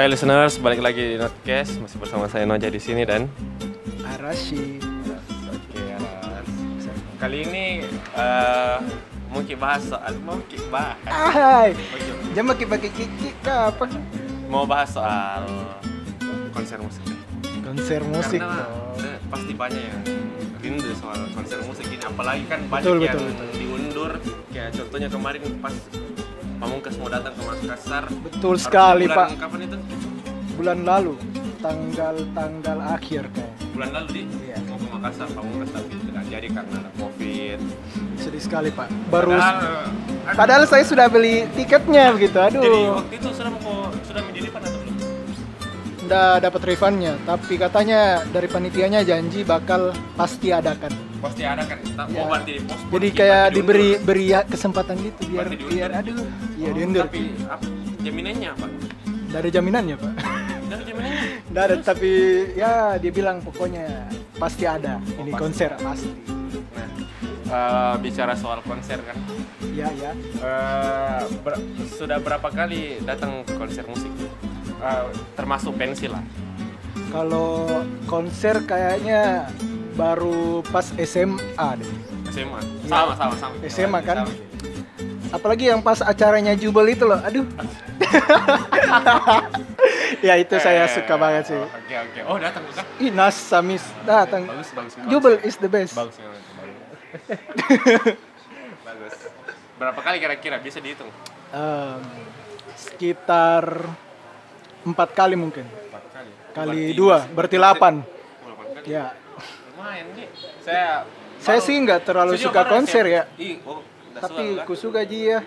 [0.00, 3.28] Hai listeners, balik lagi di Notcast masih bersama saya Noja di sini dan
[4.00, 4.80] Arashi.
[5.52, 6.48] Oke, Aras.
[7.20, 7.84] Kali ini
[8.16, 8.76] eh
[9.28, 11.76] mungkin bahas soal mungkin bahas Hai.
[12.32, 13.84] Jangan pakai pakai kiki apa?
[14.48, 15.44] mau bahas soal
[16.56, 17.04] konser musik.
[17.60, 18.40] Konser musik.
[18.40, 20.00] Karena pasti banyak yang
[20.64, 23.48] rindu soal konser musik ini apalagi kan banyak Betul, yang betul, betul.
[23.52, 24.12] diundur
[24.48, 25.76] kayak contohnya kemarin pas
[26.60, 29.28] Pamungkas mau datang ke Makassar Betul Harusnya sekali, bulan Pak.
[29.38, 29.76] kapan itu
[30.52, 31.14] Bulan lalu
[31.58, 33.52] tanggal tanggal akhir kayak.
[33.70, 34.58] bulan lalu di Iya.
[34.62, 37.58] mau ke Makassar Pamungkas tapi tidak jadi karena ada covid
[38.14, 38.88] Sedih sekali, Pak.
[39.08, 39.88] Baru Padahal,
[40.30, 42.36] Padahal saya sudah beli tiketnya begitu.
[42.36, 43.00] jadi Aduh.
[43.00, 44.79] waktu itu sudah mau sudah menjadi atau
[46.10, 50.90] Udah dapat refundnya, tapi katanya dari panitianya janji bakal pasti adakan.
[51.22, 51.78] pasti ada kan
[52.10, 52.26] Ya.
[52.42, 56.18] di pos Jadi kayak diberi beri ya kesempatan gitu biar biar aduh.
[56.58, 57.06] Iya diundur.
[57.06, 57.62] tapi apa
[58.02, 58.66] jaminannya apa
[59.30, 60.12] ada jaminannya, Pak.
[60.66, 62.10] dari jaminannya Nggak ada, tapi
[62.56, 64.98] ya dia bilang pokoknya pasti ada.
[65.14, 65.38] Ini pasti.
[65.38, 66.10] konser pasti.
[66.74, 66.88] nah
[67.54, 69.14] eh, bicara soal konser kan
[69.70, 70.10] Ya, ya.
[70.42, 74.10] Eh, ber- sudah berapa kali datang ke konser musik
[74.80, 76.20] Eh, termasuk pensi lah
[77.08, 77.64] Kalau
[78.04, 79.48] konser kayaknya
[79.92, 81.88] baru pas SMA deh.
[82.30, 84.16] SMA sama sama sama SMA kan?
[84.22, 84.32] Sama.
[85.30, 87.18] Apalagi yang pas acaranya Jubel itu loh.
[87.20, 87.44] Aduh.
[90.20, 91.56] ya itu saya Eh, suka banget sih.
[91.56, 94.44] oke oke oh datang bukan Ih, Nas Samis datang.
[94.44, 95.08] bagus bagus bagus.
[95.08, 95.94] Jubel is the best.
[95.94, 96.44] bagus ya, bagus
[98.86, 99.14] bagus
[99.76, 101.08] berapa kali kira-kira bisa dihitung
[101.50, 101.98] Em,
[102.72, 103.84] sekitar
[104.82, 105.64] empat kali mungkin.
[105.66, 107.94] empat kali Kali Berarti dua, masih- berarti delapan.
[108.00, 108.82] Oh.
[108.82, 109.04] Ya.
[109.70, 110.28] lumayan nih
[110.60, 111.04] saya
[111.36, 113.40] Saya sih nggak terlalu Sejauh suka konser saya- ya.
[113.40, 113.80] Ih, oh,
[114.12, 115.40] Tapi suka, ku suka Ji ya.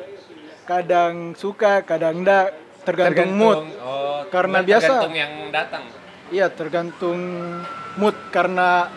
[0.64, 2.50] Kadang suka, kadang enggak.
[2.84, 3.58] Tergantung, mood.
[3.80, 5.84] oh, Karena biasa- tergantung yang datang
[6.28, 7.20] Iya, tergantung
[7.96, 8.90] mood karena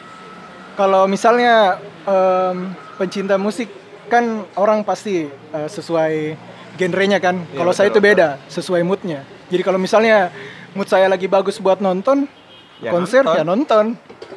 [0.75, 3.69] kalau misalnya em, pencinta musik
[4.07, 4.25] kan
[4.55, 6.33] orang pasti eh, sesuai
[6.75, 7.37] genrenya kan.
[7.43, 9.21] Iya, kalau saya itu beda, sesuai moodnya.
[9.47, 10.31] Jadi kalau misalnya
[10.75, 12.27] mood saya lagi bagus buat nonton
[12.77, 13.37] Ya konser nonton.
[13.39, 13.85] ya nonton.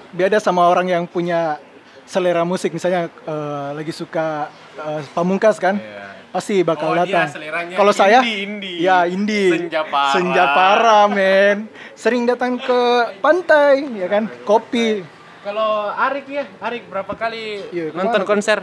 [0.09, 1.59] Beda sama orang yang punya
[2.03, 5.75] selera musik misalnya eh, lagi suka eh, pamungkas kan.
[5.75, 6.07] Iya.
[6.29, 7.41] Pasti bakal Oh, dia datang.
[7.73, 9.49] Kalau saya indie, ya indie.
[9.49, 10.13] Senja parah.
[10.13, 11.65] Senja parah, men.
[11.97, 12.79] Sering datang ke
[13.17, 14.29] pantai, ya kan?
[14.45, 15.01] Kopi.
[15.41, 18.61] Kalau Arik ya, Arik berapa kali Iya, nonton konser?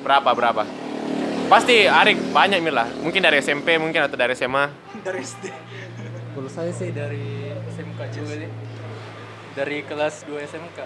[0.00, 0.62] Berapa berapa?
[1.54, 2.90] Pasti Arik banyak milah.
[2.98, 4.74] Mungkin dari SMP mungkin atau dari SMA.
[5.06, 5.54] Dari SD.
[6.34, 8.50] Kalau saya sih dari SMK juga sih.
[9.54, 10.78] Dari kelas 2 SMK.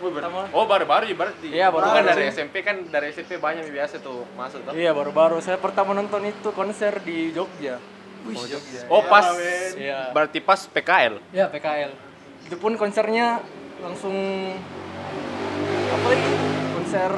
[0.00, 0.48] Pertama.
[0.56, 1.48] Oh baru-baru ya berarti.
[1.52, 2.40] Iya, baru-baru Bukan dari sih.
[2.40, 4.72] SMP kan dari SMP banyak biasa tuh masuk tuh.
[4.72, 7.76] Iya, baru-baru saya pertama nonton itu konser di Jogja.
[8.24, 8.88] Oh, Jogja.
[8.88, 9.36] Oh pas.
[9.76, 10.16] Iya.
[10.16, 11.20] Berarti pas PKL.
[11.36, 11.92] Ya, PKL.
[12.48, 13.44] Itu pun konsernya
[13.84, 14.16] langsung
[15.92, 16.32] apa lagi?
[16.72, 17.12] Konser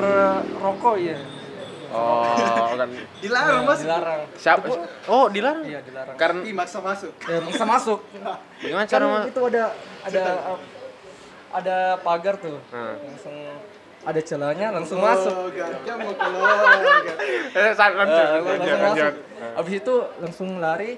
[0.59, 1.42] rokok ya.
[1.93, 2.89] Oh kan.
[3.23, 3.81] Dilarang, Mas.
[3.85, 4.21] Dilarang.
[4.41, 4.65] Siapa?
[5.07, 5.65] Oh dilarang.
[5.69, 6.17] Iya, dilarang.
[6.17, 7.13] Karena maksa masuk.
[7.29, 8.01] Ya, bisa masuk.
[8.65, 9.65] gimana cara Kan itu ada
[10.09, 10.23] ada
[11.53, 12.59] ada pagar tuh.
[12.73, 12.97] Hmm.
[13.05, 13.37] Langsung
[14.03, 15.31] ada celahnya langsung masuk.
[15.31, 16.57] Oh, gajah mau keluar.
[17.53, 18.97] Eh, saat Eh, lanjut, langsung lanjut, masuk.
[18.97, 19.15] lanjut.
[19.61, 20.91] Abis itu langsung lari,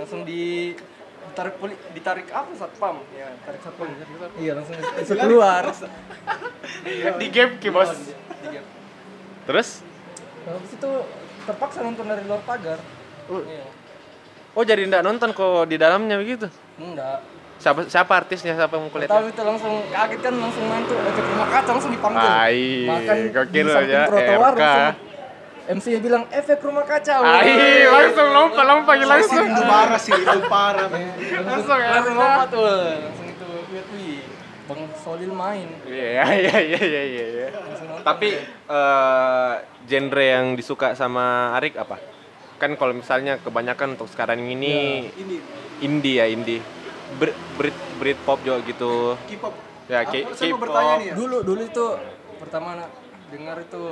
[0.00, 0.72] langsung di
[1.32, 2.96] ditarik poli, ditarik apa satpam?
[3.12, 3.88] Ya, tarik satpam.
[4.40, 4.76] Iya, langsung
[5.20, 5.64] keluar.
[7.20, 7.92] Di game ki bos.
[7.92, 8.64] Di gap.
[9.48, 9.91] Terus?
[10.42, 10.90] Habis itu
[11.42, 12.78] terpaksa nonton dari luar pagar.
[13.28, 13.64] Iya.
[14.52, 16.46] Oh jadi ndak nonton kok di dalamnya begitu?
[16.76, 17.24] Enggak.
[17.56, 19.22] Siapa siapa artisnya siapa yang mau Tahu kulihat?
[19.30, 22.26] itu langsung kaget kan langsung main tuh efek rumah kaca langsung dipanggil.
[22.26, 25.10] Ai, Bahkan gokil di samping ya, trotoar langsung
[25.62, 27.14] MC nya bilang efek rumah kaca.
[27.22, 29.46] Ai, langsung lompat lompat langsung.
[29.46, 30.86] Itu parah sih, itu parah.
[30.90, 31.06] men.
[31.46, 31.78] Langsung.
[31.78, 32.66] Langsung lompat tuh.
[32.66, 34.18] Langsung itu wih, wih.
[34.70, 35.68] Bang Solil main.
[35.84, 37.26] Iya iya iya iya iya.
[37.26, 37.48] iya.
[38.06, 38.28] Tapi
[38.70, 39.52] eh,
[39.90, 41.98] genre yang disuka sama Arik apa?
[42.62, 45.36] Kan kalau misalnya kebanyakan untuk sekarang ini Ini
[45.82, 46.62] indie ya indie.
[47.18, 49.18] Brit Brit Brit pop juga gitu.
[49.28, 49.54] K-pop.
[49.90, 50.60] Ya saya mau K-pop.
[50.62, 51.14] bertanya nih ya.
[51.18, 51.86] dulu dulu itu
[52.38, 52.90] pertama nak
[53.34, 53.84] dengar itu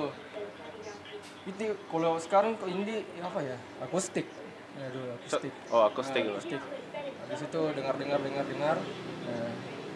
[1.49, 4.27] itu kalau sekarang kok indie ya apa ya akustik
[4.79, 6.23] ya dulu akustik Oh akustik.
[6.29, 6.61] Nah, akustik
[7.01, 8.77] habis itu dengar dengar dengar dengar
[9.25, 9.51] nah,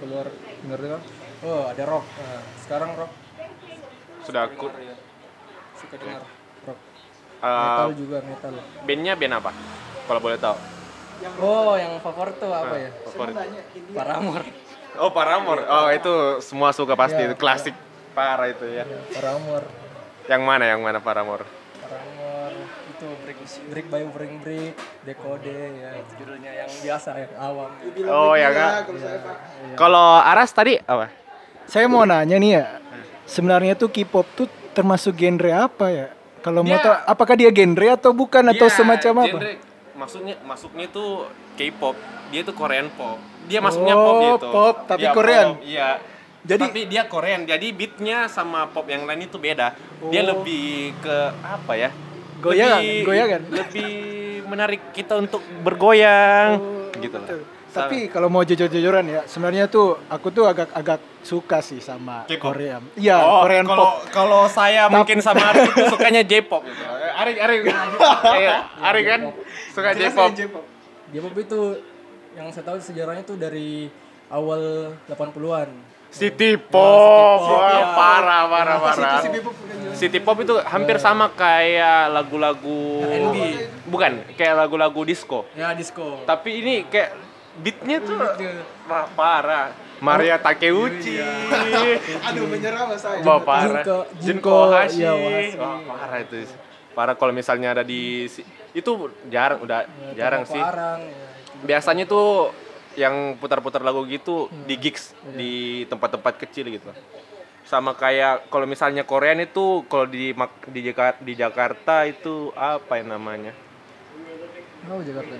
[0.04, 0.26] keluar
[0.60, 1.00] dengar dengar
[1.42, 3.12] oh ada rock nah, sekarang rock
[4.20, 4.68] Sudah aku.
[4.68, 4.96] dengar ya
[5.76, 6.22] suka dengar
[6.64, 6.78] rock
[7.44, 8.52] Eh, metal juga metal
[8.88, 9.50] bandnya band apa?
[10.04, 10.56] Kalau boleh tahu.
[11.40, 13.34] oh yang favorit tuh apa ya Favorit.
[13.92, 14.46] Paramore
[14.94, 15.66] Oh Paramore.
[15.66, 17.74] Oh itu semua suka pasti Ya, itu klasik
[18.14, 18.86] parah itu ya.
[19.10, 19.66] Paramore
[20.24, 21.44] Yang mana yang mana Paramore?
[23.66, 27.70] Break by break break dekode ya judulnya yang biasa yang awam
[28.04, 28.72] Oh ya kak.
[29.74, 31.08] Kalau Aras tadi apa?
[31.64, 32.64] Saya mau nanya nih ya,
[33.24, 36.06] sebenarnya tuh K-pop tuh termasuk genre apa ya?
[36.40, 39.28] Kalau mau Dia- tahu, apakah dia genre atau bukan atau Dia semacam apa?
[39.30, 39.52] genre,
[39.94, 41.24] Maksudnya masuknya tuh
[41.54, 41.96] K-pop,
[42.28, 43.16] dia tuh Korean pop.
[43.44, 44.48] Dia masuknya Oh, pop gitu.
[44.50, 45.48] pop, tapi Iya, Korean.
[45.50, 45.88] pop, Iya.
[46.44, 47.40] Jadi- tapi dia Korean.
[47.44, 49.72] Jadi beatnya sama pop yang lain itu beda.
[50.10, 50.36] Dia Oh.
[50.36, 51.88] lebih ke apa ya?
[52.44, 53.40] Goyang, Lebih- goyangan.
[53.48, 53.92] Lebih
[54.44, 56.60] menarik kita untuk bergoyang
[56.94, 57.28] gitu lah.
[57.74, 62.54] Tapi kalau mau jujur-jujuran ya, sebenarnya tuh aku tuh agak-agak suka sih sama K-pop?
[62.54, 62.78] Korea.
[62.94, 63.94] Iya, Oh, Korean kalau pop.
[64.12, 66.82] kalau saya mungkin sama Ari itu sukanya J-pop gitu.
[67.16, 67.56] Ari Ari
[68.36, 69.20] Iya, Ari kan
[69.74, 70.30] suka J-pop.
[71.10, 71.60] J-pop itu
[72.32, 73.90] yang saya tahu sejarahnya tuh dari
[74.26, 75.70] awal 80-an
[76.14, 77.86] City Pop, Pop, Wah, ya.
[77.92, 79.18] parah, parah, parah.
[79.92, 83.02] City Pop itu hampir sama kayak lagu-lagu
[83.84, 85.42] bukan, kayak lagu-lagu disco.
[85.52, 87.18] ya disco Tapi ini kayak
[87.56, 88.18] beatnya tuh
[88.84, 89.74] wah, parah.
[89.98, 91.16] Maria Takeuchi.
[92.26, 93.22] Aduh, menyerah mas saya.
[93.22, 93.82] Wah, parah.
[94.18, 95.00] Junko- Hashi.
[95.00, 95.56] iya, Hashi.
[95.56, 96.36] Wah, parah itu.
[96.92, 98.90] Parah kalau misalnya ada di si- itu
[99.26, 100.58] jarang udah jarang sih.
[100.58, 101.26] Parang, ya.
[101.64, 102.52] Biasanya tuh
[102.94, 104.64] yang putar-putar lagu gitu Hmm.
[104.66, 105.36] di gigs Iya.
[105.36, 105.52] di
[105.86, 106.90] tempat-tempat kecil gitu.
[107.64, 110.36] Sama kayak kalau misalnya Korean itu kalau di
[110.68, 113.52] di Jakarta, di Jakarta itu apa yang namanya?
[114.90, 115.32] Oh, Jakarta.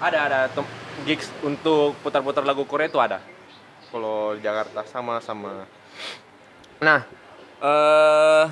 [0.00, 0.38] Ada ada
[1.04, 3.18] gigs untuk putar-putar lagu Korea itu ada.
[3.90, 5.66] Kalau di Jakarta sama sama.
[6.78, 7.00] Nah,
[7.60, 8.44] eh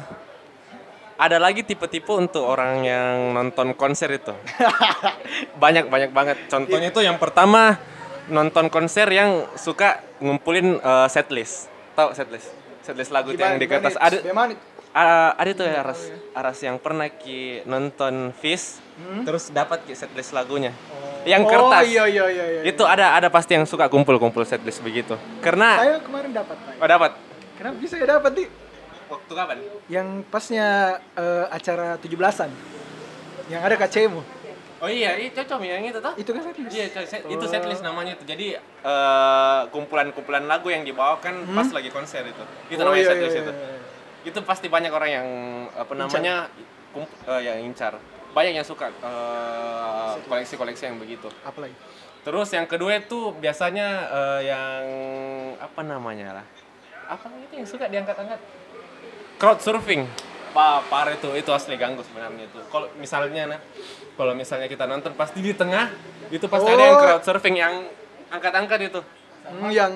[1.15, 4.35] ada lagi tipe-tipe untuk orang yang nonton konser itu.
[5.63, 6.37] banyak banyak banget.
[6.51, 7.79] Contohnya itu yang pertama
[8.31, 11.71] nonton konser yang suka ngumpulin eh, setlist.
[11.95, 12.51] Tahu setlist?
[12.83, 13.97] Setlist lagu itu yang di kertas.
[13.97, 14.21] Ada?
[14.95, 16.07] Ah, ada tuh ya Aras,
[16.39, 18.79] Aras yang pernah ki nonton Fish,
[19.27, 20.71] terus dapat ki setlist lagunya.
[21.27, 21.83] Yang kertas.
[21.83, 22.45] Oh iya iya iya.
[22.47, 22.63] iya.
[22.63, 25.19] Itu ada ada pasti yang suka kumpul-kumpul setlist begitu.
[25.43, 26.79] Karena Saya kemarin dapat, Pak.
[26.79, 27.11] oh dapat.
[27.59, 28.47] Kenapa bisa ya dapat nih?
[29.05, 29.57] Waktu kapan?
[29.87, 30.67] Yang pasnya
[31.15, 32.51] eh, acara 17-an.
[33.47, 34.23] Yang ada KCMU.
[34.83, 36.13] Oh iya, iya cocok yang itu tuh.
[36.15, 36.73] Itu kan setlist.
[36.73, 38.25] Iya, set- itu setlist namanya itu.
[38.25, 42.45] Jadi eh, kumpulan-kumpulan lagu yang dibawakan pas lagi konser itu.
[42.69, 43.53] Itu Oh, namanya iya, setlist iya, itu.
[43.53, 43.79] iya.
[44.25, 45.27] Itu pasti banyak orang yang
[45.73, 46.49] apa namanya
[46.93, 47.97] kump- eh, yang incar.
[48.35, 48.91] Banyak yang suka
[50.27, 51.29] koleksi-koleksi yang begitu.
[51.45, 51.77] Apalagi?
[52.25, 54.83] Terus yang kedua itu biasanya eh, yang
[55.61, 56.47] apa namanya lah?
[57.07, 58.41] Apa itu yang suka diangkat-angkat?
[59.37, 60.07] Crowd surfing.
[60.55, 62.59] Pak, parah itu, itu asli ganggu sebenarnya itu.
[62.71, 63.61] Kalau misalnya nah,
[64.15, 65.91] kalau misalnya kita nonton pasti di tengah
[66.31, 67.03] itu pasti ada yang Oh.
[67.03, 67.75] crowd surfing yang
[68.31, 69.01] angkat-angkat itu.
[69.45, 69.93] Hmm, yang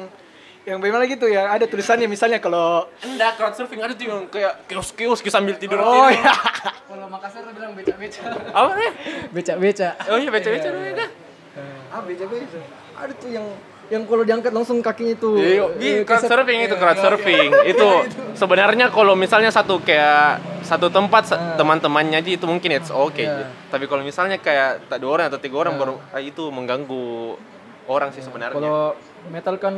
[0.67, 1.49] yang bagaimana gitu ya?
[1.49, 6.11] Ada tulisannya misalnya kalau Enggak, crowd surfing ada tuh yang kayak kios-kios sambil tidur Oh
[6.11, 6.35] iya.
[6.90, 8.23] Kalau Makassar tuh bilang beca-beca.
[8.50, 8.93] Apa nih?
[9.31, 9.88] Beca-beca.
[10.11, 11.06] Oh iya, beca-beca dulu ya.
[11.88, 12.58] Ah, beca-beca.
[12.99, 13.46] Ada tuh yang
[13.88, 15.31] yang kalau diangkat langsung kakinya itu.
[15.35, 17.88] Iya, eh, crowd keset- surfing itu iya, crowd iya, surfing itu
[18.35, 21.56] sebenarnya kalau misalnya satu kayak satu tempat Ah.
[21.56, 23.49] teman-temannya aja itu mungkin it's okay Iya.
[23.67, 27.37] tapi kalau misalnya kayak tak dua orang atau tiga orang baru ah, itu mengganggu
[27.87, 28.93] orang sih sebenarnya Kalau
[29.26, 29.75] metal kan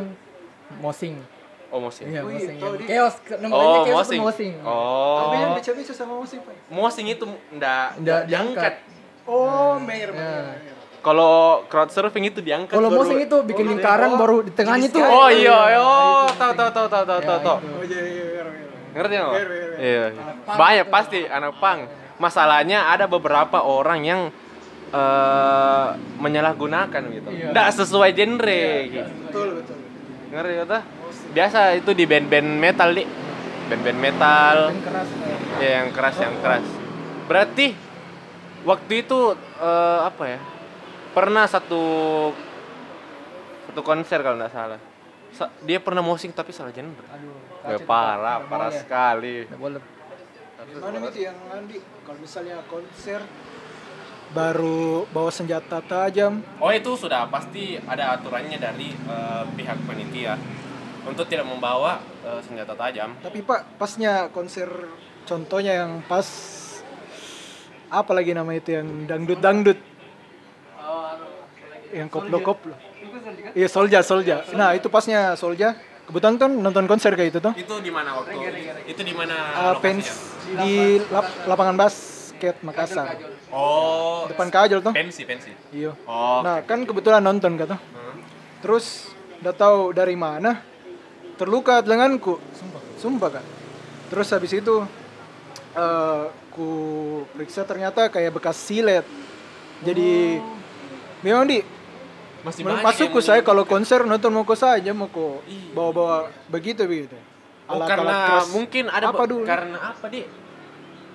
[0.76, 1.22] mosing.
[1.68, 2.58] oh mosing Iya, mosing.
[2.82, 4.52] Chaos, namanya oh chaos mosing itu mosing.
[4.60, 6.54] oh Apa yang bicara-bicara sama musik, Pak?
[6.68, 8.74] mosing itu ndak Ndak ndak diangkat.
[9.22, 10.69] Oh, Mayer, Ya.
[11.00, 15.00] Kalau crowd surfing itu diangkat Kalau mosing itu bikin lingkaran baru di tengahnya tuh.
[15.00, 18.42] oh iya oh tahu tahu tahu tahu tahu tahu Oh iya iya iya.
[18.44, 18.68] iya.
[18.90, 19.34] Ngerti nggak?
[19.80, 20.04] Iya.
[20.44, 21.88] Banyak pasti anak pang.
[22.20, 24.20] Masalahnya ada beberapa orang yang
[24.90, 25.88] eh
[26.18, 27.28] menyalahgunakan gitu.
[27.32, 27.48] Iya.
[27.54, 29.10] Nggak sesuai genre gitu.
[29.24, 29.76] Betul betul.
[30.30, 30.78] Ngerti kata?
[31.30, 33.04] Biasa itu di band-band metal di
[33.70, 35.08] band-band metal Yang keras.
[35.62, 36.66] ya yang keras yang keras.
[37.24, 37.66] Berarti
[38.66, 39.18] waktu itu
[39.62, 40.40] eh, apa ya?
[41.10, 41.82] Pernah satu
[43.66, 44.80] satu konser kalau nggak salah.
[45.30, 47.02] Sa- dia pernah mosing tapi salah genre.
[47.10, 47.34] Aduh.
[47.66, 49.46] Ya, parah, parah sekali.
[49.46, 49.82] Nggak boleh.
[50.60, 51.78] Gimana itu yang Andi?
[52.04, 53.20] Kalau misalnya konser
[54.30, 60.38] baru bawa senjata tajam, Oh itu sudah pasti ada aturannya dari eh, pihak panitia
[61.02, 63.18] untuk tidak membawa eh, senjata tajam.
[63.18, 64.70] tapi Pak pasnya konser
[65.26, 66.22] contohnya yang pas
[67.90, 69.78] apa lagi nama itu yang dangdut dangdut
[71.90, 72.74] yang koplo koplo.
[73.54, 75.74] Iya solja solja nah itu pasnya solja
[76.10, 77.54] kebetulan kan nonton konser kayak itu tuh.
[77.54, 78.34] Itu di mana waktu?
[78.90, 80.10] Itu di mana Uh, pens
[80.58, 83.14] di lap- lapangan basket Makassar.
[83.54, 84.90] Oh, depan kajol tuh.
[84.90, 85.54] Pensi pensi.
[85.70, 85.94] iya.
[86.06, 88.18] Oh, nah kan kebetulan nonton kata hmm.
[88.62, 89.10] terus
[89.42, 90.66] udah tahu dari mana.
[91.38, 92.82] Terluka lenganku sumpah?
[93.00, 93.44] Sumpah kan
[94.10, 94.82] terus habis itu
[95.78, 96.68] eh ku
[97.30, 99.06] periksa ternyata kayak bekas silet.
[99.86, 100.42] Jadi
[101.22, 101.62] memang di
[102.40, 105.72] Masih banyak masukku saya kalau konser nonton mau saja mau kok Iya.
[105.72, 106.16] bawa-bawa
[106.48, 107.16] begitu begitu.
[107.66, 108.50] Oh, karena keras.
[108.50, 109.46] mungkin ada apa dulu?
[109.46, 110.26] karena apa di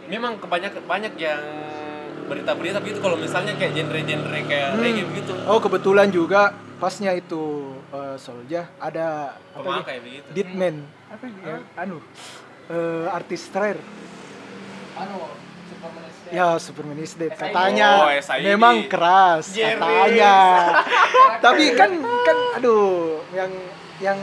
[0.07, 1.41] memang kebanyakan banyak yang
[2.25, 4.81] berita-berita begitu kalau misalnya kayak genre-genre kayak Hmm.
[4.81, 9.65] reggae begitu Oh kebetulan juga pasnya itu uh, Solja ada apa ya?
[9.83, 11.97] pemakai begitu Ditman apa ya anu
[12.65, 13.77] eh, artis terakhir
[14.95, 15.44] Anu.
[16.27, 18.43] Ya Superman is Dead Oh, katanya SID.
[18.47, 19.75] memang keras Jerry.
[19.75, 20.35] katanya
[21.45, 23.51] tapi kan kan aduh yang
[23.95, 24.19] yang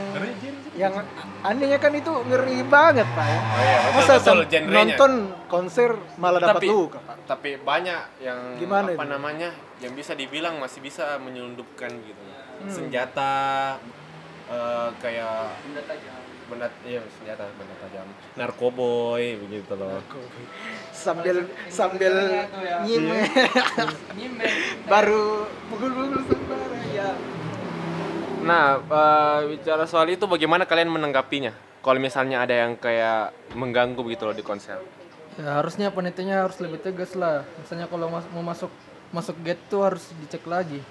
[0.73, 0.93] yang
[1.41, 4.73] anehnya kan itu ngeri banget pak ya Oh iya, betul, masa betul, sam- genrenya.
[4.91, 5.11] nonton
[5.47, 9.09] konser malah dapat tapi luka pak tapi banyak yang Gimana apa itu?
[9.09, 12.21] namanya yang bisa dibilang masih bisa menyelundupkan gitu
[12.53, 12.69] Hmm.
[12.69, 13.75] senjata
[14.45, 15.51] eh, kayak.
[16.45, 19.99] Benda iya senjata benda tajam narkoboy begitu loh
[20.91, 22.13] sambil sambil
[22.83, 23.03] nyim
[24.17, 24.51] Nyimben.
[24.85, 27.11] baru pukul-pukul sembarang ya
[28.43, 31.55] Nah, eh, bicara soal itu bagaimana kalian menanggapinya?
[31.79, 34.83] Kalau misalnya ada yang kayak mengganggu begitu loh di konser.
[35.39, 37.47] Ya harusnya penitinya harus lebih tegas lah.
[37.55, 38.67] Misalnya kalau mas- mau masuk
[39.15, 40.83] masuk gate tuh harus dicek lagi.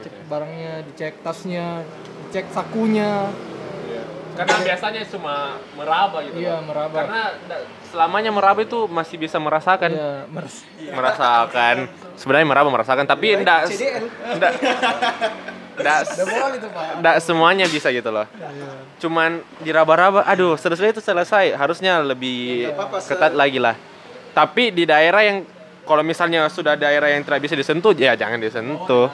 [0.00, 1.82] Cek barangnya, dicek tasnya,
[2.30, 3.26] dicek sakunya.
[4.32, 5.34] Karena biasanya cuma
[5.74, 6.40] meraba gitu.
[6.40, 6.96] Iya, meraba.
[6.96, 7.22] Karena
[7.86, 9.90] selamanya meraba itu masih bisa merasakan.
[9.90, 10.64] Iya, mers-
[10.98, 11.76] Merasakan.
[12.16, 13.68] Sebenarnya meraba merasakan, tapi enggak
[14.28, 14.52] enggak
[15.72, 16.84] enggak boleh itu, Pak.
[17.00, 18.26] enggak semuanya bisa gitu loh.
[18.98, 21.52] Cuman diraba-raba, aduh, selesai itu selesai.
[21.52, 22.68] Harusnya lebih
[23.00, 23.74] se- ketat lagi lah.
[24.32, 25.44] Tapi di daerah yang
[25.82, 29.08] kalau misalnya sudah daerah yang tidak bisa disentuh, ya jangan disentuh.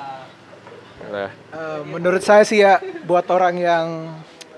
[1.09, 3.87] Nah, Eh, menurut saya sih ya buat orang yang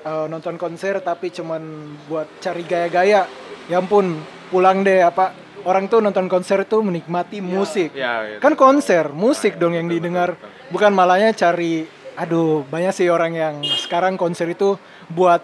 [0.01, 1.63] eh, nonton konser tapi cuman
[2.09, 3.25] buat cari gaya-gaya,
[3.67, 4.17] ya ampun
[4.51, 5.31] pulang deh apa
[5.63, 7.93] orang tuh nonton konser tuh menikmati musik.
[7.93, 8.41] ya, gitu.
[8.41, 10.35] Kan konser, musik dong yang didengar,
[10.73, 11.85] bukan malahnya cari
[12.17, 14.77] aduh banyak sih orang yang sekarang konser itu
[15.09, 15.41] buat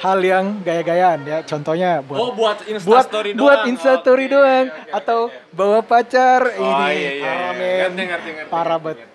[0.00, 1.38] hal yang gaya-gayaan ya.
[1.44, 3.42] Contohnya buat Oh, buat buat instastory doang.
[3.44, 5.36] buat instastory Oke, doang oke, oke, atau oke.
[5.52, 7.86] bawa pacar Oh, ini iya, iya, iya.
[7.88, 9.06] Ngerti, ngerti, ngerti, parah banget.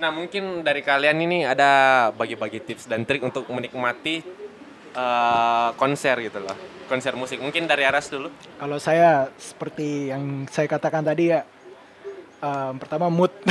[0.00, 1.70] Nah, mungkin dari kalian ini ada
[2.10, 4.24] bagi-bagi tips dan trik untuk menikmati
[4.90, 6.56] eh, konser gitu loh.
[6.86, 7.38] Konser musik.
[7.38, 8.32] Mungkin dari Aras dulu.
[8.56, 11.44] kalau saya seperti yang saya katakan tadi ya
[12.38, 13.30] em, pertama mood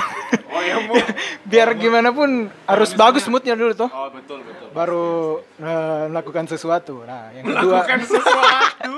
[0.49, 0.97] Oh, ya, Bu.
[1.49, 4.67] biar gimana pun harus misalnya- bagus moodnya dulu toh Oh, betul, betul.
[4.69, 5.09] baru
[5.55, 8.93] eh, melakukan sesuatu nah yang kedua Melakukan sesuatu.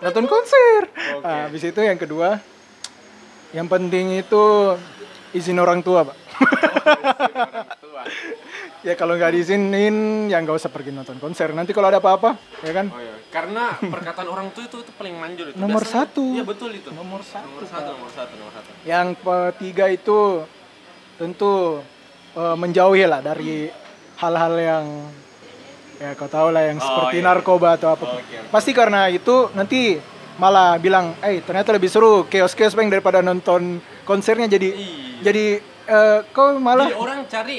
[0.00, 0.80] nonton konser
[1.20, 2.40] Nah, habis itu yang kedua
[3.52, 4.42] yang penting itu
[5.30, 6.16] izin orang tua pak
[8.82, 12.72] ya kalau nggak diizinin ya nggak usah pergi nonton konser nanti kalau ada apa-apa ya
[12.72, 15.56] kan Oh iya, karena perkataan orang tua itu itu paling manjur itu.
[15.56, 16.22] Nomor Biasanya- satu.
[16.32, 16.88] Iya, betul itu.
[16.90, 18.68] nomor satu Nomor satu, nomor satu, nomor satu.
[18.82, 20.18] yang ketiga itu
[21.14, 21.78] tentu
[22.32, 23.68] eh, menjauhi lah dari
[24.16, 24.84] hal-hal yang
[25.96, 27.24] ya kau tahu lah yang Oh, seperti iya.
[27.24, 28.36] narkoba atau apa Oke, oke.
[28.50, 29.96] pasti karena itu nanti
[30.34, 35.20] malah bilang eh ternyata lebih seru chaos-chaos bang daripada nonton konsernya jadi Iya.
[35.22, 35.44] jadi
[35.84, 37.58] eh, kau malah Jadi orang cari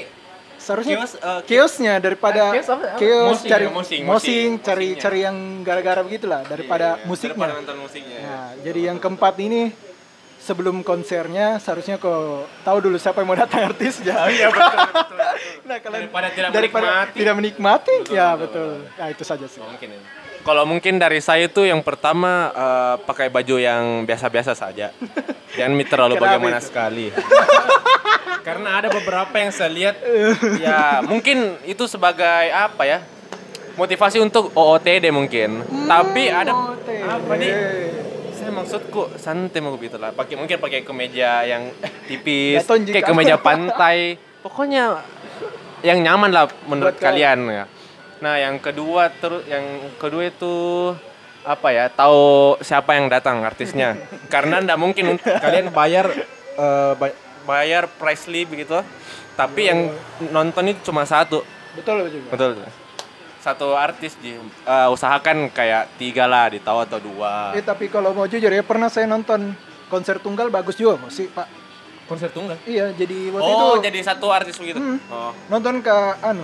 [0.55, 2.95] seharusnya chaos, eh, chaosnya daripada Eh, apa?
[2.95, 3.07] Apa?
[3.27, 5.01] Mosing, cari ya, mosing, mosing, mosing, cari mosingnya.
[5.01, 8.19] cari yang gara-gara begitulah daripada Iya, musiknya Daripada nonton musiknya.
[8.21, 9.61] Nah, jadi yang keempat ini
[10.39, 14.27] sebelum konsernya seharusnya kau tahu dulu siapa yang mau datang artisnya.
[14.27, 15.17] Iya, betul, betul.
[15.67, 17.17] nah, kalian Daripada tidak daripada menikmati.
[17.19, 18.99] tidak menikmati, Betul, ya betul, betul.
[18.99, 19.59] Nah, itu saja sih.
[19.59, 19.99] Oh, mungkin ya.
[20.43, 24.91] Kalau mungkin dari saya itu yang pertama eh, pakai baju yang biasa-biasa saja.
[25.55, 26.67] Jangan terlalu Kenapa bagaimana itu?
[26.67, 27.05] sekali.
[28.43, 29.95] Karena ada beberapa yang saya lihat
[30.59, 32.99] ya mungkin itu sebagai apa ya?
[33.73, 35.65] Motivasi untuk OOTD mungkin.
[35.89, 36.53] Tapi ada
[37.09, 37.53] apa nih?
[38.35, 40.13] Saya maksudku santai mau gitu lah.
[40.13, 41.73] Pakai mungkin pakai kemeja yang
[42.05, 44.19] tipis, Ya, kayak kemeja pantai.
[44.43, 45.01] Pokoknya
[45.81, 47.65] yang nyaman lah menurut Buat kalian ya.
[48.23, 49.63] Nah, yang kedua terus yang
[49.97, 50.53] kedua itu
[51.43, 51.87] apa ya?
[51.89, 53.97] Tahu siapa yang datang artisnya.
[54.33, 56.11] Karena ndak mungkin kalian bayar
[56.59, 58.79] eh, bay- bayar price list begitu.
[59.33, 59.79] Tapi yang
[60.29, 61.41] nonton itu cuma satu.
[61.73, 62.29] Betul juga.
[62.29, 62.51] Betul.
[63.41, 67.51] Satu artis di eh, usahakan kayak tiga lah di tahu atau dua.
[67.53, 69.51] Eh, tapi kalau mau jujur ya pernah saya nonton
[69.91, 71.47] konser tunggal bagus juga sih, Pak.
[72.07, 72.59] Konser tunggal.
[72.63, 74.79] Iya, jadi waktu Oh, itu jadi satu artis begitu.
[74.79, 74.99] Hmm.
[75.07, 75.31] Oh.
[75.47, 76.43] nonton ke anu.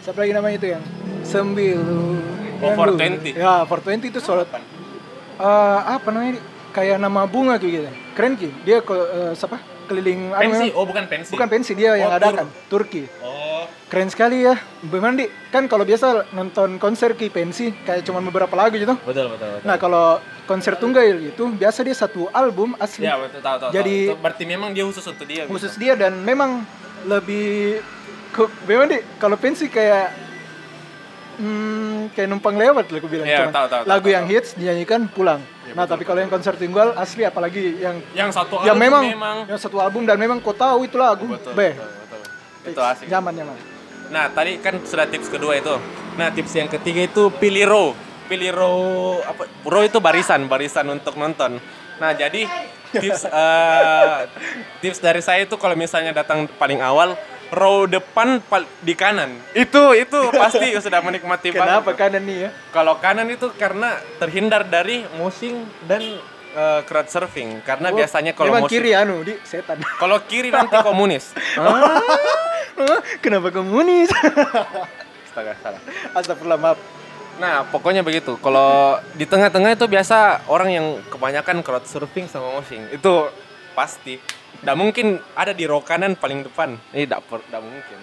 [0.00, 0.84] Siapa lagi namanya itu yang
[1.20, 2.18] Sembilu.
[2.60, 3.30] Oh, yang 420.
[3.30, 3.40] dulu.
[3.40, 4.44] Ya, 420 itu soal
[5.40, 6.36] Eh, apa namanya?
[6.70, 7.88] Kayak nama bunga gitu.
[8.20, 8.52] Keren Ki.
[8.62, 9.56] Dia ke eh, siapa?
[9.88, 10.68] Keliling Pensi?
[10.70, 11.32] Oh, bukan pensi.
[11.32, 13.08] Bukan pensi dia yang Oh, adakan Turki.
[13.24, 14.54] Oh, Keren sekali ya.
[14.84, 15.26] Bagaimana di?
[15.48, 18.92] Kan kalau biasa nonton konser ki pensi kayak cuma beberapa lagu gitu.
[19.00, 19.64] betul betul, betul.
[19.64, 20.06] Nah kalau
[20.44, 24.20] konser tunggal itu biasa dia satu album asli ya betul tahu tahu Jadi- tahu.
[24.20, 26.62] Berarti memang dia khusus untuk dia khusus dia dan memang
[27.02, 27.80] lebih
[28.30, 29.00] ke bagaimana di?
[29.16, 30.29] Kalau pensi kayak
[31.40, 33.26] hmm, kayak numpang lewat lah aku bilang.
[33.26, 34.32] Iya, Cuman tahu, tahu, lagu tahu, yang tahu.
[34.36, 35.40] hits dinyanyikan pulang.
[35.40, 38.84] Iya, nah betul, tapi kalau yang konser tunggal asli apalagi yang yang satu yang album
[38.84, 41.24] memang, memang yang satu album dan memang kau tahu itu lagu.
[41.24, 42.70] betul, Beh, betul, betul.
[42.76, 43.56] itu asik Nyaman nyaman.
[44.10, 45.70] Nah, tadi kan sudah tips kedua itu.
[46.18, 47.88] Nah, tips yang ketiga itu pilih row.
[48.26, 48.78] Pilih row
[49.22, 49.46] apa?
[49.62, 51.62] Row itu barisan, barisan untuk nonton.
[52.02, 52.42] Nah, jadi
[52.90, 54.18] tips eh,
[54.82, 57.14] tips dari saya itu kalau misalnya datang paling awal,
[57.50, 58.38] row depan
[58.80, 59.34] di kanan.
[59.52, 61.98] Itu itu pasti sudah menikmati Kenapa banget.
[61.98, 62.50] kanan nih ya?
[62.70, 66.02] Kalau kanan itu karena terhindar dari moshing dan
[66.50, 67.58] eh, crowd surfing.
[67.60, 69.82] Karena Oh, biasanya kalau moshing- kiri anu di setan.
[69.98, 71.34] kalau kiri nanti komunis.
[71.54, 72.00] Hah?
[73.18, 74.08] Kenapa komunis?
[75.26, 75.80] Astaga, salah.
[76.12, 76.78] Astagfirullah maaf.
[77.36, 78.36] Nah, pokoknya begitu.
[78.36, 82.84] Kalau di tengah-tengah itu biasa orang yang kebanyakan crowd surfing sama moshing.
[82.90, 83.30] Itu
[83.72, 84.20] pasti.
[84.60, 86.76] Tidak mungkin ada di row kanan paling depan.
[86.92, 87.22] Ini tidak
[87.62, 87.98] mungkin.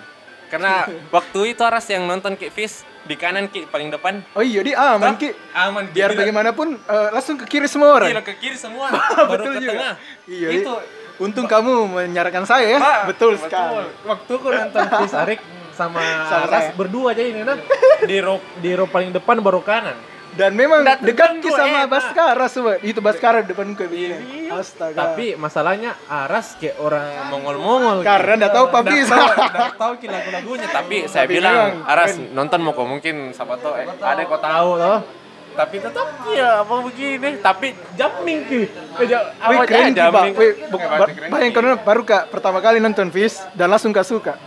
[0.47, 4.23] Karena waktu itu Aras yang nonton Kick Fish di kanan Ki paling depan.
[4.35, 5.31] Oh iya di aman ki.
[5.55, 5.91] Aman.
[5.91, 8.09] Biar bagaimanapun eh, langsung ke kiri semua orang.
[8.11, 8.91] Gila ke kiri semua,
[9.29, 9.71] baru Betul ke juga.
[9.75, 9.93] tengah.
[10.27, 10.73] Iya, itu.
[11.17, 12.79] Untung kamu menyarankan saya ya.
[12.79, 13.89] Pak, betul, sekali.
[14.05, 15.41] Waktu aku nonton Chris Arik
[15.73, 15.97] sama,
[16.29, 16.77] Sama Ras saya.
[16.77, 17.57] berdua aja ini nah.
[18.05, 19.97] Di row di row paling depan baru kanan.
[20.37, 21.89] Dan memang Nggak dekat terganggu, sama enak.
[21.89, 22.73] Baskara semua.
[22.79, 24.45] Itu Baskara depan ke begini.
[24.45, 24.61] Iya.
[24.61, 24.93] Astaga.
[24.93, 28.05] Tapi masalahnya Aras kayak orang Mongol-Mongol.
[28.05, 29.15] karena enggak tahu Pak Nggak bisa.
[29.75, 30.67] tahu, lagu-lagunya.
[30.69, 34.39] Tapi saya Tapi bilang, memang Aras nonton mau kok mungkin siapa tahu eh, ada kok
[34.39, 34.99] tahu loh.
[35.57, 37.29] Tapi tetap ya apa begini.
[37.41, 37.67] Tapi
[37.97, 38.61] jamming ki.
[39.01, 40.21] Eh, apa keren aja ki, Pak.
[40.21, 40.33] jamming.
[40.37, 44.37] Eh, keren, bayangkan baru kak pertama kali nonton Fish dan langsung gak suka.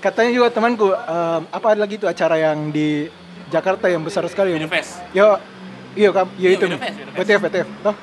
[0.00, 3.04] Katanya juga temanku, em, apa lagi itu acara yang di
[3.50, 4.54] Jakarta yang besar sekali.
[4.54, 5.02] Video Fest.
[5.10, 5.36] Yo,
[5.98, 6.66] iya kam, iya Iya, itu.
[7.18, 7.68] WTF, WTF.
[7.82, 7.96] Toh,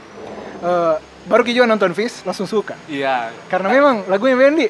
[0.62, 2.76] eh, baru ki juga nonton Fish langsung suka.
[2.86, 3.32] Iya.
[3.48, 4.68] Karena memang lagunya Wendy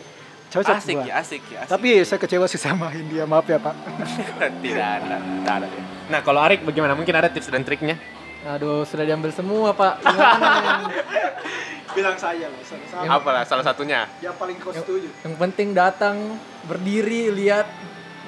[0.47, 1.11] cocok Asik buat.
[1.11, 1.59] ya, asik ya.
[1.67, 1.71] Asik.
[1.75, 3.75] Tapi saya kecewa sih sama India, maaf ya Pak.
[4.63, 5.67] tidak ada, tidak ada.
[6.07, 6.95] Nah, kalau Arik bagaimana?
[6.95, 7.99] Mungkin ada tips dan triknya?
[8.47, 9.99] Aduh, sudah diambil semua, Pak.
[11.97, 14.05] Bilang saya lah, sama Apalah salah satunya?
[14.21, 15.09] Yang paling kau setuju.
[15.25, 16.37] Yang penting datang,
[16.69, 17.65] berdiri, lihat,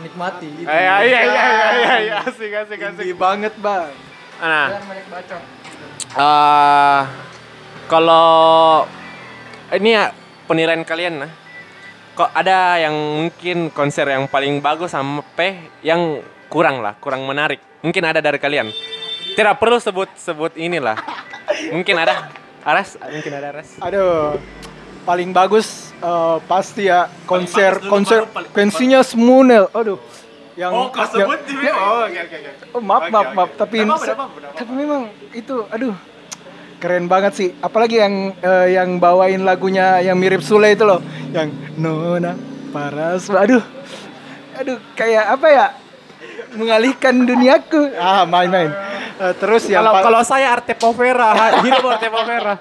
[0.02, 0.48] nikmati.
[0.48, 0.68] Gitu.
[0.68, 3.00] Eh, iya, iya, iya, iya, iya, asik, asik, asik.
[3.00, 3.92] Tinggi banget Bang.
[4.40, 4.68] Nah,
[6.16, 7.02] eh
[7.92, 8.86] kalau
[9.76, 10.16] ini ya
[10.48, 11.32] penilaian kalian nah.
[12.20, 16.20] Kok ada yang mungkin konser yang paling bagus sampai yang
[16.52, 17.64] kurang lah, kurang menarik.
[17.80, 18.68] Mungkin ada dari kalian.
[19.40, 21.00] Tidak perlu sebut sebut inilah.
[21.72, 22.28] Mungkin ada.
[22.60, 23.80] Aras, mungkin ada Aras.
[23.80, 24.36] Aduh,
[25.08, 29.68] paling bagus eh, pasti ya konser dulu, konser pensinya Smunel.
[29.72, 30.00] Aduh.
[30.56, 30.72] Yang
[31.16, 31.32] yang-
[31.64, 31.74] ya?
[31.74, 32.52] Oh, oke oke oke.
[32.76, 33.36] Oh, maaf, Oke, maaf, oke.
[33.38, 33.50] maaf.
[33.56, 35.96] Tapi, nggak apa-apa, nggak tapi memang itu, aduh,
[36.78, 37.50] keren banget sih.
[37.60, 41.00] Apalagi yang eh, yang bawain lagunya yang mirip Sule itu loh,
[41.32, 42.36] yang Nona
[42.70, 43.32] Paras.
[43.32, 43.64] Aduh,
[44.54, 45.66] aduh, kayak apa ya?
[46.50, 47.94] Mengalihkan duniaku.
[47.96, 48.74] Ah, main-main.
[49.16, 51.32] Eh, terus yang Kalau kalau saya Arte Povera,
[51.64, 52.56] hidup Arte Povera.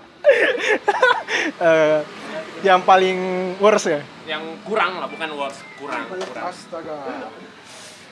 [1.58, 1.98] eh,
[2.60, 3.18] yang paling
[3.58, 4.00] worst ya.
[4.26, 6.44] Yang kurang lah, bukan worst, kurang, kurang.
[6.48, 6.96] Astaga.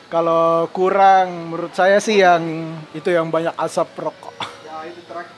[0.06, 2.42] Kalau kurang menurut saya sih yang
[2.94, 4.34] itu yang banyak asap rokok.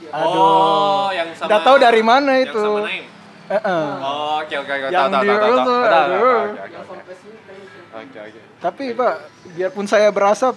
[0.09, 0.37] Aduh.
[0.37, 1.49] Oh, yang sama.
[1.49, 2.61] Nggak tahu dari mana yang itu.
[2.61, 3.05] sama Naim.
[3.49, 3.88] Eh, eh.
[4.05, 4.87] Oh, oke oke oke.
[4.92, 6.12] Yang tahu di tahu itu, tahu,
[7.88, 8.40] Oke oke oke.
[8.59, 9.14] Tapi Pak,
[9.57, 10.55] biarpun saya berasap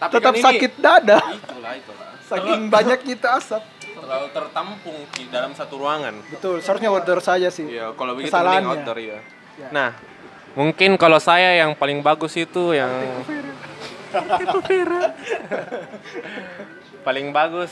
[0.00, 1.18] Tapi tetap kan ini- sakit dada.
[1.20, 2.08] Itulah itulah.
[2.24, 3.62] Saking banyak kita asap.
[4.10, 6.18] Terlalu tertampung di dalam satu ruangan.
[6.34, 7.62] Betul, seharusnya outdoor saja sih.
[7.70, 9.22] Iya, kalau begitu mending outdoor ya.
[9.54, 9.70] Ya.
[9.70, 9.94] Nah,
[10.58, 12.90] mungkin kalau saya yang paling bagus itu yang
[17.06, 17.70] paling bagus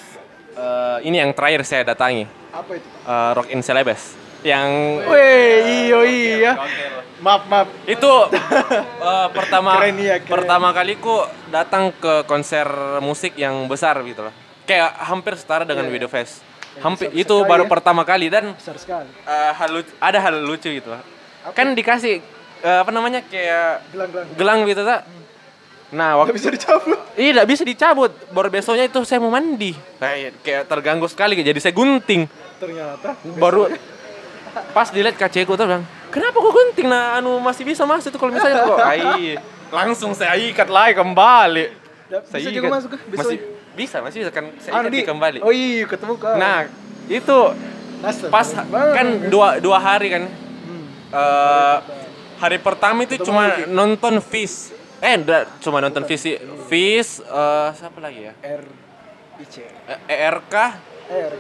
[0.55, 2.87] eh, ini yang terakhir saya datangi Apa itu?
[2.87, 4.15] Eh, Rock in Celebes
[4.47, 6.55] yang Wih, iyo iya.
[6.55, 6.95] Gokil.
[7.19, 7.67] Maaf, maaf.
[7.91, 8.13] itu
[9.11, 10.31] eh, pertama Keren iya, keren.
[10.39, 12.71] pertama kaliku datang ke konser
[13.03, 15.97] musik yang besar gitu loh kayak hampir setara dengan Iya, iya.
[15.97, 17.69] Video Fest Ya, hampir itu sekali baru ya.
[17.69, 19.09] pertama kali dan Besar sekali.
[19.25, 21.03] eh, hal lucu- ada hal lucu gitu loh
[21.51, 22.21] kan dikasih
[22.61, 24.29] eh, apa namanya kayak Gelang-gelang.
[24.37, 25.03] gelang gitu tak
[25.89, 26.99] nah Nggak waktu bisa dicabut.
[27.17, 28.13] Iya, tidak bisa dicabut.
[28.29, 29.73] Baru besoknya itu saya mau mandi.
[29.97, 32.29] Kayak, kayak terganggu sekali, jadi saya gunting.
[32.61, 33.17] Ternyata.
[33.35, 33.73] Baru
[34.71, 36.85] pas dilihat KC ku tuh bilang, kenapa kok gunting?
[36.85, 38.79] Nah, anu masih bisa masuk itu kalau misalnya kok.
[38.85, 41.65] Ai, langsung saya ikat lagi kembali.
[42.07, 42.75] Ya, Saya bisa juga ikat.
[42.75, 42.97] masuk ke.
[43.15, 43.39] Masih
[43.79, 44.99] bisa, masih bisa kan saya Anu, Di.
[44.99, 45.39] di kembali.
[45.47, 46.35] Oh iya, ketemu kan.
[46.35, 46.59] Nah,
[47.07, 47.39] itu
[48.29, 48.95] pas banget.
[48.99, 50.85] kan dua dua hari kan Hmm.
[51.15, 51.77] eh
[52.43, 54.75] hari pertama itu cuma nonton Fish.
[54.99, 56.37] Eh, enggak cuma nonton Fish sih.
[56.67, 58.35] Fish, eh, siapa lagi ya?
[58.43, 58.63] R
[59.39, 59.55] IC
[59.87, 60.55] Eh, ERK,
[61.09, 61.33] R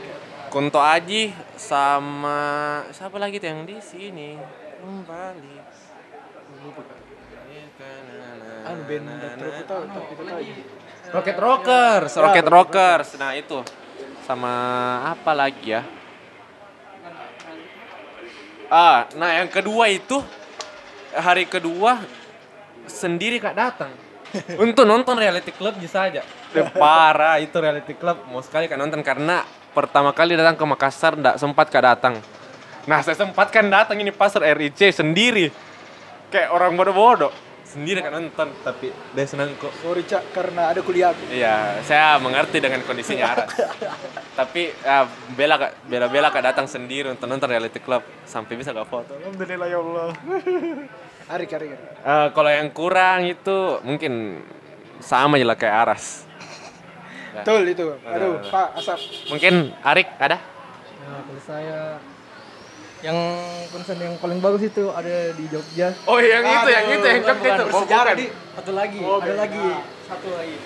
[0.48, 2.40] Kunto Aji, sama
[2.94, 4.38] siapa lagi tuh yang di sini?
[4.78, 5.58] Kembali.
[8.68, 10.42] anu band dokter aku tahu tapi itu tahu
[11.08, 13.08] Rocket Rockers, Rocket Rockers.
[13.16, 13.64] Nah, itu.
[14.28, 14.52] Sama
[15.16, 15.82] apa lagi ya?
[18.68, 20.20] Ah, nah yang kedua itu
[21.16, 22.04] hari kedua
[22.84, 23.88] sendiri kak datang
[24.64, 26.20] untuk nonton reality club saja.
[26.52, 28.28] Eh, Parah itu reality club.
[28.28, 32.20] Mau sekali kak nonton karena pertama kali datang ke Makassar ndak sempat kak datang.
[32.84, 35.48] Nah saya sempatkan datang ini pasar RIC sendiri.
[36.28, 37.32] Kayak orang bodoh-bodoh.
[37.68, 39.68] Sendiri kak nonton tapi dia senang kok.
[39.84, 43.52] sorry cak karena ada kuliah aku Iya, saya mengerti dengan kondisinya Aras.
[44.40, 45.04] Tapi ya,
[45.36, 49.12] bela kak, bela bela kak datang sendiri untuk nonton reality club sampai bisa gak foto.
[49.12, 50.08] Alhamdulillah ya Allah.
[51.36, 51.80] Arik Arik Arik.
[52.00, 54.40] Eh, kalau yang kurang itu mungkin
[55.04, 56.24] sama aja lah kayak Aras.
[57.28, 58.98] betul itu aduh Pak Asap
[59.30, 60.40] Mungkin Arik ada?
[60.40, 61.78] Ya, kalau saya
[63.00, 63.18] yang
[63.68, 65.94] konser yang paling bagus itu ada di Jogja.
[66.04, 67.64] Oh yang itu, yang itu, yang Jogja itu.
[67.68, 68.06] Oh, bukan.
[68.54, 69.66] Satu lagi, ada lagi,
[70.04, 70.56] satu lagi.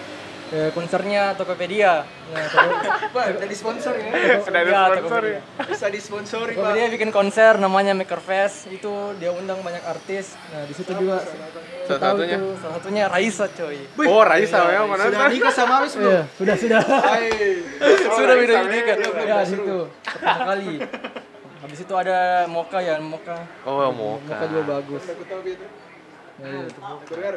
[0.50, 2.04] Eh, konsernya Tokopedia.
[2.28, 2.76] Ya, Toko-
[3.16, 5.40] Pak udah disponsor ya Sudah ada Ya, sponsor ya.
[5.64, 8.68] bisa disponsori Pak Tokopedia bikin konser namanya Maker Fest.
[8.68, 10.36] Itu dia undang banyak artis.
[10.52, 11.24] Nah, di situ juga
[11.82, 12.36] Salah satunya?
[12.36, 13.80] itu, salah satunya Raisa coy.
[14.02, 15.02] Oh Raisa memang mana?
[15.06, 16.80] sudah nikah sama Awis belum Iya, sudah sudah.
[16.84, 17.26] Hai
[18.20, 18.64] sudah ini memang.
[18.84, 18.96] kan.
[19.24, 19.76] Ya, di situ.
[20.04, 20.72] Pertama kali.
[21.62, 23.38] Habis itu ada Moka ya, Moka.
[23.62, 25.02] Oh mau Moka juga bagus.
[25.06, 25.66] gitu
[26.42, 26.80] Ya, iya, itu.
[27.12, 27.34] Dengar.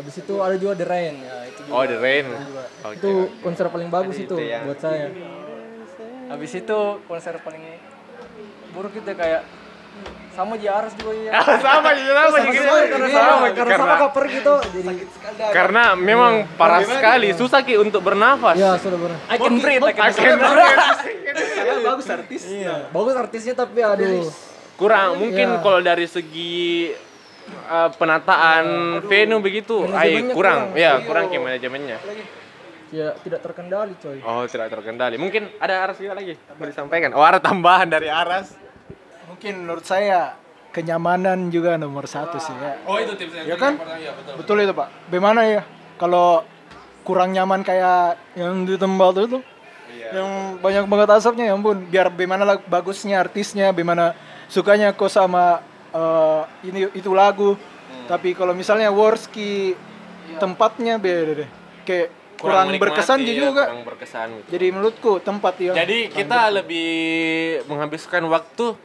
[0.00, 1.16] Habis itu ada juga The Rain.
[1.20, 1.72] Ya, itu juga.
[1.76, 2.26] Oh The Rain.
[2.96, 3.10] Itu
[3.44, 4.64] konser paling bagus itu, ya.
[4.64, 5.12] buat saya.
[6.32, 7.64] Habis itu konser paling
[8.72, 9.44] buruk itu kayak
[10.30, 11.32] sama Ji Aras juga ya.
[11.64, 12.50] sama aja sama aja.
[12.86, 14.54] karena sama, karena sama kaper gitu.
[14.68, 14.92] Jadi
[15.48, 18.52] Karena memang parah sekali, susah ki untuk bernafas.
[18.54, 19.16] ya sudah benar.
[19.26, 20.80] I can breathe, I can breathe.
[21.56, 24.28] saya bagus artis Iya, bagus artisnya tapi aduh.
[24.76, 25.60] kurang mungkin Iya.
[25.60, 26.92] kalau dari segi
[27.66, 28.64] uh, penataan
[29.02, 30.60] venue begitu ay kurang kurang.
[30.74, 31.98] ya kurang kayak manajemennya
[32.86, 34.20] Ya tidak terkendali coy.
[34.20, 38.54] oh tidak terkendali mungkin ada aras juga lagi mau disampaikan oh ada tambahan dari aras
[39.36, 40.32] mungkin menurut saya
[40.72, 42.80] kenyamanan juga nomor satu sih ya.
[42.88, 43.76] Oh itu tips yang Ya kan?
[44.00, 44.88] ya betul betul itu pak.
[45.06, 45.60] Bagaimana ya
[45.96, 46.40] kalau
[47.04, 49.44] kurang nyaman kayak yang di tempat itu
[49.86, 50.08] Iya.
[50.16, 51.84] yang banyak banget asapnya ya ampun.
[51.84, 54.16] Biar bagaimana lag- bagusnya artisnya bagaimana
[54.48, 55.60] sukanya kok sama
[55.92, 57.52] eh, ini itu lagu.
[57.86, 58.08] Hmm.
[58.08, 59.76] tapi kalau misalnya Worski
[60.36, 61.50] tempatnya beda deh.
[61.84, 63.62] Kayak kurang, menikmati, berkesan ya, juga.
[63.64, 64.48] kurang berkesan gitu.
[64.50, 66.90] jadi menurutku tempat yang jadi kita lebih
[67.64, 68.76] menghabiskan waktu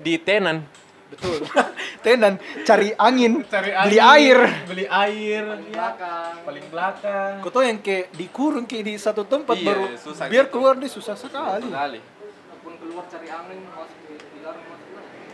[0.00, 0.64] di tenan.
[1.06, 1.38] Betul.
[2.04, 2.34] Tenan
[2.66, 4.38] cari angin Cari beli air.
[4.66, 5.44] beli air.
[5.70, 6.34] Belakang.
[6.42, 7.32] Paling belakang.
[7.46, 10.52] Kau tahu yang kayak dikurung kayak di satu tempat Iya, baru susah biar gitu.
[10.58, 11.70] keluar dia susah sekali.
[11.70, 12.00] Sekali.
[12.02, 14.14] Walaupun keluar cari angin masuk di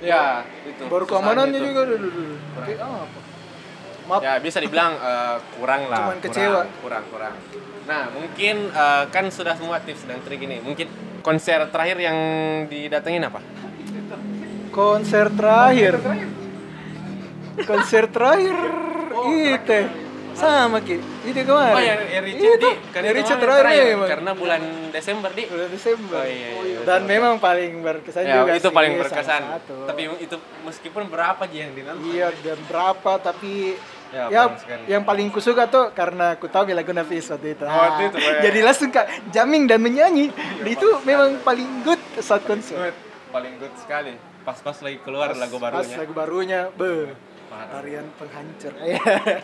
[0.02, 0.82] ya itu.
[0.90, 1.66] Baru keamanannya itu.
[1.72, 1.82] juga
[2.60, 3.20] kayak apa?
[4.02, 6.62] Maaf ya bisa dibilang eh, kurang lah Cuman kurang, kecewa.
[6.82, 7.34] kurang kurang.
[7.88, 10.60] Nah mungkin eh, kan sudah semua tips dan trik ini.
[10.60, 10.90] Mungkin
[11.22, 12.18] konser terakhir yang
[12.68, 13.40] didatengin apa
[14.72, 15.94] konser terakhir.
[17.68, 18.56] Konser terakhir?
[19.28, 19.78] Itu
[20.32, 20.96] sama ki.
[21.28, 21.76] Itu kemarin.
[21.76, 22.68] Oh ya Eric itu.
[22.90, 24.08] Kan itu terakhir, terakhir memang.
[24.08, 25.44] karena bulan Desember di.
[25.44, 26.16] Bulan Desember.
[26.16, 29.42] Oh, iya, iya, dan memang paling berkesan ya juga itu sih, paling berkesan.
[29.84, 32.08] tapi itu meskipun berapa aja yang dinonton?
[32.08, 33.76] Iya dan berapa tapi
[34.12, 37.64] Ya, ya, paling yang paling kusuka tuh karena aku tahu lagu Nafis waktu itu.
[37.64, 38.32] Oh, waktu Ah, itu, ya.
[38.44, 40.28] Jadi langsung kak jamming dan menyanyi.
[40.68, 42.76] itu memang paling good saat konser.
[42.76, 42.96] Good,
[43.32, 47.14] paling good sekali pas-pas lagi keluar lagu Pas barunya lagu barunya, be,
[47.68, 48.72] tarian penghancur.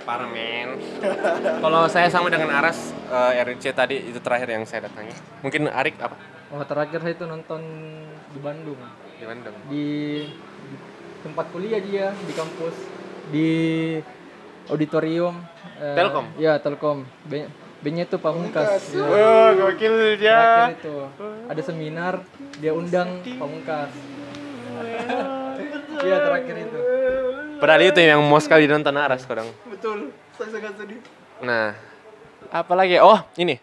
[0.09, 0.69] Parah men.
[1.65, 5.13] Kalau saya sama dengan Aras, eh, RC tadi itu terakhir yang saya datangi.
[5.45, 6.17] Mungkin Arik apa?
[6.49, 7.61] Oh, terakhir saya itu nonton
[8.33, 8.81] di Bandung.
[9.21, 9.57] Di Bandung.
[9.69, 9.87] Di,
[10.33, 10.77] di
[11.21, 12.77] tempat kuliah dia di kampus
[13.29, 13.51] di
[14.73, 15.37] auditorium
[15.81, 16.27] eh, Telkom?
[16.41, 17.05] ya Telkom
[17.79, 19.05] B nya itu Pamungkas ya.
[19.05, 20.97] Oh, gokil terakhir itu
[21.47, 22.15] ada seminar
[22.59, 23.93] dia undang Pamungkas
[26.05, 26.79] iya terakhir itu
[27.59, 29.51] Padahal itu yang mau sekali nonton Aras kadang.
[29.67, 31.03] Betul, saya sangat sedih.
[31.43, 31.75] Nah,
[32.55, 33.03] apalagi?
[33.03, 33.59] Oh, ini.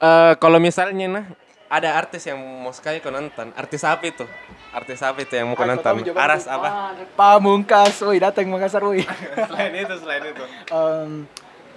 [0.00, 1.26] Eh kalau misalnya nah
[1.70, 4.22] ada artis yang mau sekali kau nonton, artis apa itu?
[4.70, 6.02] Artis apa itu yang mau kau nonton?
[6.14, 6.94] Aras apa?
[7.18, 9.02] Pamungkas, woi datang Makassar, woi.
[9.50, 10.44] selain itu, selain itu.
[10.70, 11.26] Em,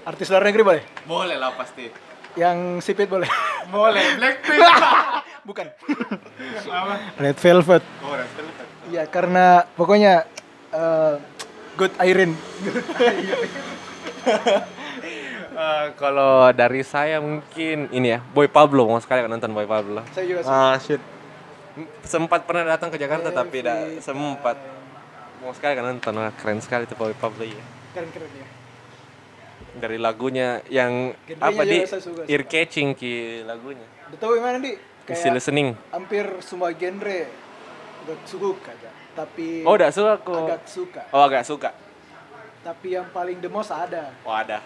[0.05, 0.83] artis luar negeri boleh?
[1.09, 1.89] Boleh lah pasti.
[2.33, 3.29] Yang sipit boleh?
[3.69, 4.61] Boleh, Blackpink.
[5.49, 5.67] Bukan.
[7.21, 7.83] Red Velvet.
[8.01, 8.62] Oh, Red Velvet.
[8.93, 10.29] Iya, karena pokoknya
[10.69, 11.15] eh,
[11.73, 12.37] Good Irene.
[15.53, 20.01] Eh, kalau dari saya mungkin ini ya, Boy Pablo mau sekali nonton Boy Pablo.
[20.09, 20.49] Saya juga suka.
[20.49, 20.97] Ah shit.
[22.01, 24.57] Sempat pernah datang ke Jakarta tapi tidak sempat.
[25.45, 27.61] Mau sekali kan nonton, Wah, keren sekali tuh Boy Pablo ya.
[27.93, 28.47] Keren-keren ya.
[29.77, 31.77] Dari lagunya yang Genrenya apa di
[32.33, 33.85] ear catching ki lagunya.
[34.09, 34.73] Udah tahu yang mana di?
[35.05, 35.77] Easy listening.
[35.93, 37.29] hampir semua genre
[38.03, 38.89] gak suka aja.
[39.13, 40.37] Tapi Oh, udah suka kok.
[40.43, 41.01] agak suka.
[41.09, 41.69] Oh, agak suka.
[42.61, 44.09] Tapi yang paling the most ada.
[44.23, 44.63] Oh, ada.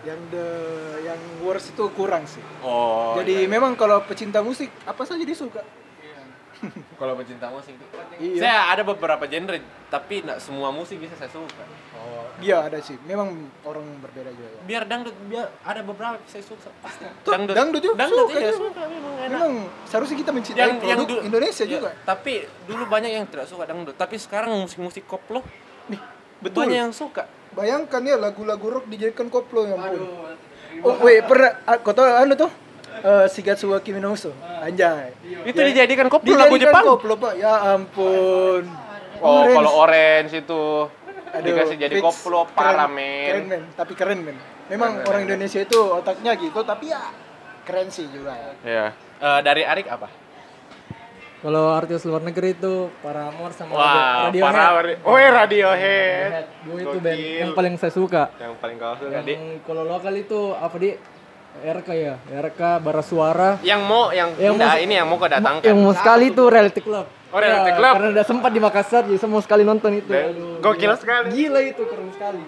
[0.00, 0.46] Yang the
[1.04, 2.40] yang worst itu kurang sih.
[2.60, 3.12] Oh.
[3.18, 5.60] Jadi memang kalau pecinta musik apa saja dia suka.
[7.00, 7.84] Kalau pecinta musik itu.
[8.20, 8.40] Iya.
[8.44, 9.56] Saya ada beberapa genre,
[9.88, 11.64] tapi tidak semua musik bisa saya suka.
[11.96, 12.28] Oh.
[12.44, 13.00] Iya ada sih.
[13.08, 14.52] Memang orang berbeda juga.
[14.52, 14.60] Ya.
[14.68, 17.08] Biar dangdut, biar ada beberapa saya suka pasti.
[17.24, 18.68] Tuh, dangdut juga dangdut suka iya, juga.
[18.68, 19.30] suka memang enak.
[19.32, 19.52] Memang
[19.88, 21.90] seharusnya kita mencintai yang yang produk du- Indonesia ya, juga.
[22.04, 22.32] Tapi
[22.68, 25.40] dulu banyak yang tidak suka dangdut, tapi sekarang musik-musik koplo
[25.88, 26.00] Nih,
[26.44, 26.68] betul.
[26.68, 27.24] banyak yang suka.
[27.56, 30.04] Bayangkan ya lagu-lagu rock dijadikan koplo yang ampun.
[30.84, 32.52] Oh, wait, pernah ah, kau tahu anu tuh?
[33.00, 34.30] Eh, Shigatsu wa Kimi no Uso.
[34.58, 35.16] Anjay.
[35.42, 36.84] Itu dijadikan koplo lagu Dijadikan Jepang.
[36.86, 37.32] koplo, Pak.
[37.34, 38.62] Ya ampun.
[39.18, 39.52] Oh, Orange.
[39.54, 40.62] kalau orange itu
[41.30, 42.02] Aduh, dikasih jadi fix.
[42.02, 43.44] koplo Keren- parah Keren men.
[43.46, 44.36] men, tapi keren men.
[44.66, 47.00] Memang orang Indonesia itu otaknya gitu, tapi ya
[47.62, 48.32] keren sih juga.
[48.60, 48.92] Ya.
[49.18, 50.08] Eh, dari Arik apa?
[51.40, 54.44] Kalau artis luar negeri itu Paramore sama Wah, Radiohead.
[54.44, 55.00] parah.
[55.02, 56.32] Oh, Radiohead.
[56.62, 58.28] Gue itu band yang paling saya suka.
[58.36, 59.20] Yang paling kau suka.
[59.20, 60.90] Yang kalau lokal itu apa di
[61.60, 63.50] RK ya, RK Bara Suara.
[63.60, 65.66] Yang mau yang, Yang enggak, mau- ini yang mau kau datangkan.
[65.66, 67.06] Yang mau sekali itu Reality Club.
[67.30, 67.94] Oh, Reality Ya, Club.
[67.94, 70.10] Karena udah sempat di Makassar, jadi saya mau sekali nonton itu.
[70.10, 70.96] Aduh, gokil gila.
[70.96, 71.26] sekali.
[71.30, 72.38] Gila itu, keren sekali.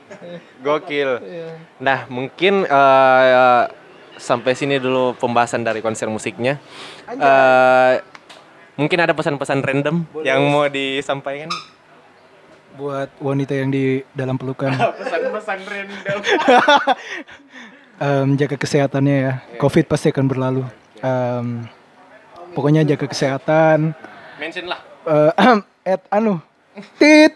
[0.66, 1.10] Gokil.
[1.22, 1.48] Iya.
[1.78, 3.62] Nah, mungkin eh,
[4.18, 6.58] sampai sini dulu pembahasan dari konser musiknya.
[7.06, 7.94] Eh,
[8.74, 11.48] mungkin ada pesan-pesan random yang mau disampaikan.
[12.74, 16.18] Buat wanita yang di dalam pelukan, Pesan-pesan random.
[17.98, 19.32] em, jaga kesehatannya ya.
[19.58, 20.62] Covid pasti akan berlalu.
[21.02, 21.66] Em,
[22.54, 23.94] pokoknya jaga kesehatan.
[24.38, 24.80] Mention lah.
[25.06, 25.62] Eh,
[25.94, 26.42] at anu,
[26.98, 27.34] tit.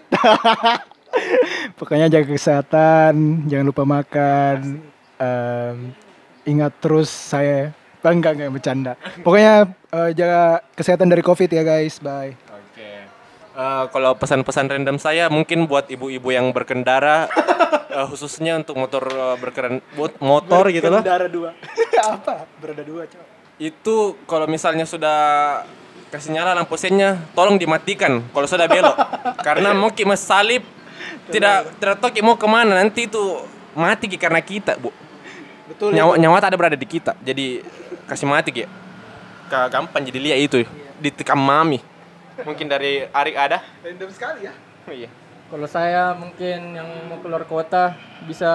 [1.79, 4.83] pokoknya jaga kesehatan, jangan lupa makan.
[5.22, 5.77] Em,
[6.42, 7.70] ingat terus saya,
[8.03, 8.92] bangga nggak bercanda.
[9.22, 12.03] Pokoknya eh, jaga kesehatan dari Covid ya guys.
[12.03, 12.41] Bye.
[13.53, 17.29] Eh, kalau pesan-pesan random saya mungkin buat ibu-ibu yang berkendara
[18.01, 21.05] eh, khususnya untuk motor eh, berkeren buat motor gitu loh.
[21.05, 21.53] Berkendara dua.
[22.17, 22.49] Apa?
[22.57, 23.25] Berada dua coba.
[23.61, 25.21] Itu kalau misalnya sudah
[26.09, 28.97] kasih nyala lampu sennya, tolong dimatikan kalau sudah belok.
[29.47, 30.65] Karena mau ki mas salib
[31.29, 33.21] tidak tidak tahu ki mau ke mana nanti itu
[33.77, 34.88] mati ki karena kita bu.
[35.69, 35.93] Betul.
[35.93, 37.12] Nyawa nyawa tak ada berada di kita.
[37.21, 37.61] Jadi
[38.09, 38.65] kasih mati ki.
[39.53, 40.57] Ka- Gampang jadi lihat itu
[41.05, 41.91] ditekam mami.
[42.42, 43.59] Mungkin dari Arik ada?
[43.83, 44.52] Random sekali ya.
[44.87, 45.11] Oh, iya.
[45.52, 47.92] Kalau saya mungkin yang mau keluar kota
[48.24, 48.48] bisa